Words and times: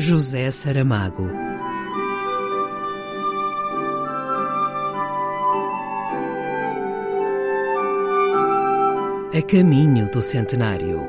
José 0.00 0.48
Saramago. 0.52 1.28
A 9.34 9.42
caminho 9.42 10.08
do 10.08 10.22
centenário. 10.22 11.00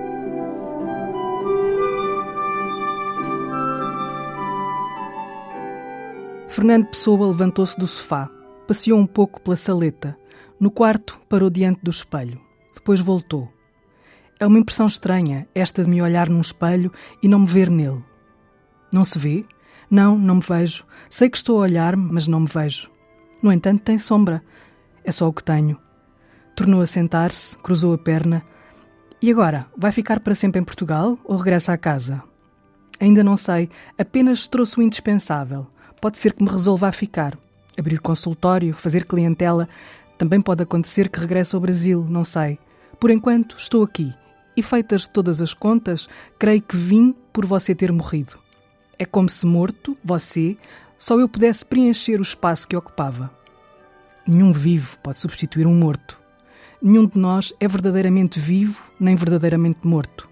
Fernando 6.47 6.87
Pessoa 6.87 7.27
levantou-se 7.27 7.77
do 7.77 7.85
sofá, 7.85 8.27
passeou 8.67 8.97
um 8.97 9.05
pouco 9.05 9.39
pela 9.39 9.55
saleta. 9.55 10.17
No 10.59 10.71
quarto, 10.71 11.19
parou 11.29 11.51
diante 11.51 11.81
do 11.83 11.91
espelho. 11.91 12.41
Depois 12.73 12.99
voltou. 12.99 13.53
É 14.39 14.47
uma 14.47 14.57
impressão 14.57 14.87
estranha, 14.87 15.47
esta 15.53 15.83
de 15.83 15.89
me 15.91 16.01
olhar 16.01 16.27
num 16.27 16.41
espelho 16.41 16.91
e 17.21 17.27
não 17.27 17.37
me 17.37 17.45
ver 17.45 17.69
nele. 17.69 18.08
Não 18.91 19.03
se 19.03 19.17
vê? 19.17 19.45
Não, 19.89 20.17
não 20.17 20.35
me 20.35 20.41
vejo. 20.41 20.83
Sei 21.09 21.29
que 21.29 21.37
estou 21.37 21.57
a 21.57 21.61
olhar-me, 21.61 22.11
mas 22.11 22.27
não 22.27 22.41
me 22.41 22.47
vejo. 22.47 22.89
No 23.41 23.51
entanto, 23.51 23.81
tem 23.81 23.97
sombra. 23.97 24.43
É 25.03 25.11
só 25.11 25.27
o 25.27 25.33
que 25.33 25.43
tenho. 25.43 25.77
Tornou 26.55 26.81
a 26.81 26.87
sentar-se, 26.87 27.57
cruzou 27.57 27.93
a 27.93 27.97
perna. 27.97 28.43
E 29.21 29.31
agora, 29.31 29.67
vai 29.77 29.91
ficar 29.91 30.19
para 30.19 30.35
sempre 30.35 30.59
em 30.61 30.63
Portugal 30.63 31.17
ou 31.23 31.37
regressa 31.37 31.73
à 31.73 31.77
casa? 31.77 32.21
Ainda 32.99 33.23
não 33.23 33.37
sei, 33.37 33.69
apenas 33.97 34.47
trouxe 34.47 34.79
o 34.79 34.81
indispensável. 34.81 35.67
Pode 36.01 36.19
ser 36.19 36.33
que 36.33 36.43
me 36.43 36.49
resolva 36.49 36.87
a 36.87 36.91
ficar. 36.91 37.37
Abrir 37.77 37.99
consultório, 37.99 38.73
fazer 38.73 39.05
clientela. 39.05 39.69
Também 40.17 40.41
pode 40.41 40.63
acontecer 40.63 41.09
que 41.09 41.19
regresse 41.19 41.55
ao 41.55 41.61
Brasil, 41.61 42.05
não 42.09 42.23
sei. 42.23 42.59
Por 42.99 43.09
enquanto, 43.09 43.55
estou 43.57 43.83
aqui 43.83 44.13
e 44.55 44.61
feitas 44.61 45.07
todas 45.07 45.41
as 45.41 45.53
contas, 45.53 46.09
creio 46.37 46.61
que 46.61 46.75
vim 46.75 47.15
por 47.31 47.45
você 47.45 47.73
ter 47.73 47.91
morrido. 47.91 48.37
É 49.01 49.05
como 49.05 49.29
se 49.29 49.45
morto, 49.45 49.97
você, 50.03 50.57
só 50.97 51.17
eu 51.17 51.29
pudesse 51.29 51.65
preencher 51.65 52.19
o 52.19 52.21
espaço 52.21 52.67
que 52.67 52.75
ocupava. 52.75 53.31
Nenhum 54.27 54.51
vivo 54.51 54.99
pode 54.99 55.19
substituir 55.19 55.65
um 55.65 55.73
morto. 55.73 56.19
Nenhum 56.81 57.07
de 57.07 57.17
nós 57.17 57.53
é 57.61 57.67
verdadeiramente 57.67 58.41
vivo, 58.41 58.83
nem 58.99 59.15
verdadeiramente 59.15 59.87
morto. 59.87 60.29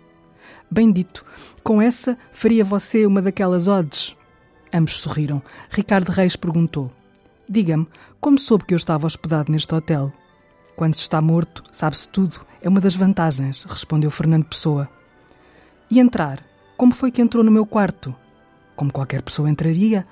Bem 0.69 0.91
dito, 0.91 1.23
com 1.63 1.81
essa 1.81 2.17
faria 2.33 2.65
você 2.65 3.05
uma 3.05 3.21
daquelas 3.21 3.69
odes. 3.69 4.17
Ambos 4.73 4.97
sorriram. 4.97 5.41
Ricardo 5.69 6.09
Reis 6.11 6.35
perguntou: 6.35 6.91
Diga-me, 7.47 7.87
como 8.19 8.37
soube 8.37 8.65
que 8.65 8.73
eu 8.73 8.77
estava 8.77 9.07
hospedado 9.07 9.49
neste 9.49 9.73
hotel? 9.73 10.11
Quando 10.75 10.93
se 10.93 11.03
está 11.03 11.21
morto, 11.21 11.63
sabe-se 11.71 12.09
tudo. 12.09 12.41
É 12.61 12.67
uma 12.67 12.81
das 12.81 12.95
vantagens, 12.95 13.63
respondeu 13.63 14.11
Fernando 14.11 14.43
Pessoa. 14.43 14.89
E 15.89 16.01
entrar? 16.01 16.43
Como 16.75 16.93
foi 16.93 17.11
que 17.11 17.21
entrou 17.21 17.45
no 17.45 17.51
meu 17.51 17.65
quarto? 17.65 18.13
Como 18.77 18.93
qualquer 18.93 19.21
pessoa 19.21 19.49
entraria. 19.49 20.07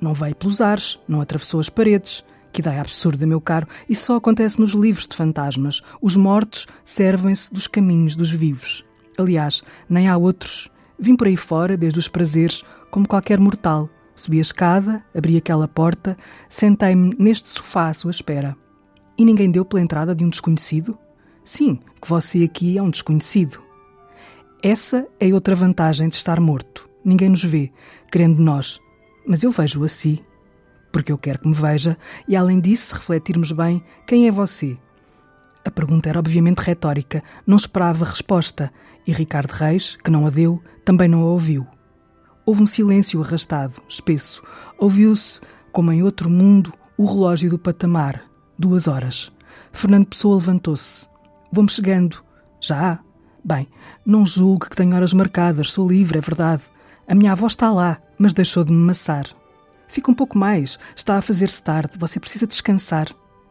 Não 0.00 0.14
veio 0.14 0.34
pelos 0.34 0.62
ares, 0.62 0.98
não 1.06 1.20
atravessou 1.20 1.60
as 1.60 1.68
paredes. 1.68 2.24
Que 2.50 2.60
ideia 2.60 2.80
absurda, 2.80 3.26
meu 3.26 3.40
caro. 3.40 3.66
Isso 3.86 4.06
só 4.06 4.16
acontece 4.16 4.60
nos 4.60 4.72
livros 4.72 5.06
de 5.06 5.16
fantasmas. 5.16 5.82
Os 6.00 6.16
mortos 6.16 6.66
servem-se 6.84 7.52
dos 7.52 7.66
caminhos 7.66 8.14
dos 8.14 8.30
vivos. 8.30 8.84
Aliás, 9.18 9.62
nem 9.90 10.08
há 10.08 10.16
outros. 10.16 10.70
Vim 10.98 11.16
por 11.16 11.26
aí 11.26 11.36
fora, 11.36 11.76
desde 11.76 11.98
os 11.98 12.08
prazeres, 12.08 12.62
como 12.90 13.08
qualquer 13.08 13.40
mortal. 13.40 13.90
Subi 14.14 14.38
a 14.38 14.42
escada, 14.42 15.04
abri 15.12 15.36
aquela 15.36 15.66
porta, 15.66 16.16
sentei-me 16.48 17.16
neste 17.18 17.48
sofá 17.48 17.88
à 17.88 17.94
sua 17.94 18.12
espera. 18.12 18.56
E 19.18 19.24
ninguém 19.24 19.50
deu 19.50 19.64
pela 19.64 19.82
entrada 19.82 20.14
de 20.14 20.24
um 20.24 20.28
desconhecido? 20.28 20.96
Sim, 21.44 21.80
que 22.00 22.08
você 22.08 22.44
aqui 22.44 22.78
é 22.78 22.82
um 22.82 22.90
desconhecido. 22.90 23.60
Essa 24.62 25.06
é 25.18 25.34
outra 25.34 25.56
vantagem 25.56 26.08
de 26.08 26.14
estar 26.14 26.38
morto. 26.38 26.88
Ninguém 27.04 27.28
nos 27.28 27.44
vê, 27.44 27.72
querendo 28.10 28.40
nós. 28.40 28.80
Mas 29.26 29.42
eu 29.42 29.50
vejo-o 29.50 29.84
assim. 29.84 30.18
Porque 30.92 31.12
eu 31.12 31.18
quero 31.18 31.40
que 31.40 31.48
me 31.48 31.54
veja, 31.54 31.98
e 32.28 32.36
além 32.36 32.60
disso, 32.60 32.94
refletirmos 32.94 33.52
bem 33.52 33.82
quem 34.06 34.26
é 34.26 34.30
você. 34.30 34.78
A 35.64 35.70
pergunta 35.70 36.08
era 36.08 36.18
obviamente 36.18 36.58
retórica, 36.58 37.22
não 37.46 37.56
esperava 37.56 38.04
resposta, 38.04 38.72
e 39.06 39.12
Ricardo 39.12 39.50
Reis, 39.50 39.96
que 40.02 40.10
não 40.10 40.26
a 40.26 40.30
deu, 40.30 40.62
também 40.84 41.08
não 41.08 41.20
a 41.20 41.24
ouviu. 41.24 41.66
Houve 42.46 42.62
um 42.62 42.66
silêncio 42.66 43.22
arrastado, 43.22 43.80
espesso. 43.88 44.42
Ouviu-se, 44.78 45.40
como 45.72 45.90
em 45.90 46.02
outro 46.02 46.28
mundo, 46.30 46.72
o 46.96 47.04
relógio 47.06 47.50
do 47.50 47.58
patamar, 47.58 48.22
Duas 48.56 48.86
horas. 48.86 49.32
Fernando 49.72 50.06
Pessoa 50.06 50.36
levantou-se. 50.36 51.08
Vou-me 51.50 51.68
chegando. 51.68 52.22
Já? 52.60 53.00
Bem, 53.44 53.66
não 54.06 54.24
julgo 54.24 54.70
que 54.70 54.76
tenha 54.76 54.94
horas 54.94 55.12
marcadas, 55.12 55.72
sou 55.72 55.88
livre, 55.88 56.18
é 56.18 56.20
verdade. 56.20 56.62
A 57.06 57.14
minha 57.14 57.32
avó 57.32 57.46
está 57.46 57.70
lá, 57.70 57.98
mas 58.18 58.32
deixou 58.32 58.64
de 58.64 58.72
me 58.72 58.78
maçar. 58.78 59.26
Fica 59.86 60.10
um 60.10 60.14
pouco 60.14 60.38
mais, 60.38 60.78
está 60.96 61.18
a 61.18 61.22
fazer-se 61.22 61.62
tarde, 61.62 61.98
você 61.98 62.18
precisa 62.18 62.46
descansar. 62.46 63.08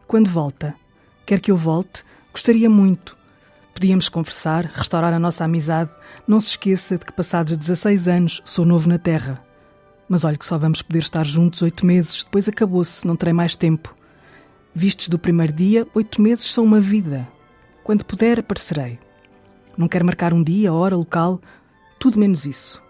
Quando 0.08 0.30
volta? 0.30 0.76
Quer 1.26 1.40
que 1.40 1.52
eu 1.52 1.56
volte? 1.56 2.04
Gostaria 2.32 2.70
muito. 2.70 3.16
Podíamos 3.74 4.10
conversar, 4.10 4.66
restaurar 4.66 5.14
a 5.14 5.20
nossa 5.20 5.46
amizade. 5.46 5.92
Não 6.28 6.42
se 6.42 6.50
esqueça 6.50 6.98
de 6.98 7.06
que, 7.06 7.12
passados 7.12 7.56
16 7.56 8.08
anos, 8.08 8.42
sou 8.44 8.66
novo 8.66 8.90
na 8.90 8.98
Terra. 8.98 9.44
Mas 10.10 10.24
olhe 10.24 10.38
que 10.38 10.46
só 10.46 10.58
vamos 10.58 10.82
poder 10.82 11.00
estar 11.00 11.26
juntos 11.26 11.62
oito 11.62 11.86
meses, 11.86 12.24
depois 12.24 12.50
acabou-se, 12.50 13.06
não 13.06 13.16
terei 13.16 13.34
mais 13.34 13.56
tempo. 13.56 13.96
Vistos 14.74 15.08
do 15.08 15.20
primeiro 15.20 15.54
dia, 15.54 15.88
oito 15.94 16.22
meses 16.22 16.52
são 16.52 16.64
uma 16.64 16.80
vida. 16.80 17.28
Quando 17.84 18.04
puder, 18.04 18.40
aparecerei. 18.40 19.00
Não 19.78 19.88
quero 19.88 20.06
marcar 20.06 20.34
um 20.34 20.44
dia, 20.44 20.74
hora, 20.74 20.96
local, 20.96 21.40
tudo 22.00 22.20
menos 22.20 22.46
isso. 22.46 22.82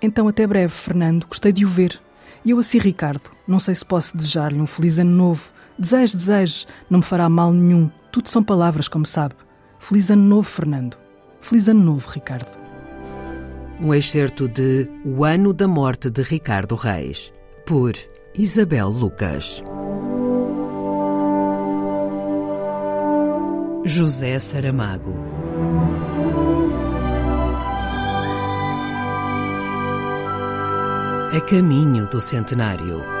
Então, 0.00 0.28
até 0.28 0.46
breve, 0.46 0.72
Fernando, 0.72 1.26
gostei 1.26 1.52
de 1.52 1.64
o 1.64 1.68
ver. 1.68 2.00
E 2.44 2.50
eu 2.50 2.58
assim, 2.58 2.78
Ricardo, 2.78 3.30
não 3.46 3.58
sei 3.58 3.74
se 3.74 3.84
posso 3.84 4.16
desejar-lhe 4.16 4.60
um 4.60 4.66
feliz 4.66 4.98
ano 4.98 5.10
novo. 5.10 5.44
Desejo, 5.78 6.16
desejo, 6.16 6.66
não 6.88 6.98
me 6.98 7.04
fará 7.04 7.28
mal 7.28 7.52
nenhum. 7.52 7.90
Tudo 8.10 8.28
são 8.28 8.42
palavras, 8.42 8.88
como 8.88 9.04
sabe. 9.06 9.34
Feliz 9.78 10.10
ano 10.10 10.22
novo, 10.22 10.48
Fernando. 10.48 10.96
Feliz 11.40 11.68
ano 11.68 11.82
novo, 11.82 12.08
Ricardo. 12.08 12.56
Um 13.80 13.94
excerto 13.94 14.48
de 14.48 14.90
O 15.04 15.24
Ano 15.24 15.52
da 15.52 15.68
Morte 15.68 16.10
de 16.10 16.22
Ricardo 16.22 16.74
Reis, 16.74 17.32
por 17.64 17.92
Isabel 18.34 18.88
Lucas. 18.88 19.62
José 23.84 24.38
Saramago. 24.38 25.37
A 31.30 31.42
caminho 31.42 32.06
do 32.06 32.22
centenário. 32.22 33.17